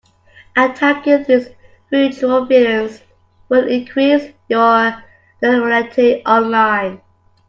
[0.55, 1.49] Attacking these
[1.91, 3.03] virtual villains
[3.49, 4.95] will increase your
[5.43, 6.99] notoriety online.